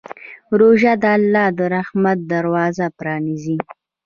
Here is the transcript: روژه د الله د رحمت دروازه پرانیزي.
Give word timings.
روژه 0.59 0.93
د 1.03 1.03
الله 1.17 1.47
د 1.57 1.59
رحمت 1.75 2.17
دروازه 2.31 2.85
پرانیزي. 2.97 3.57